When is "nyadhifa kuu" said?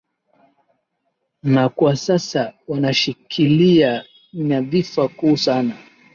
4.33-5.37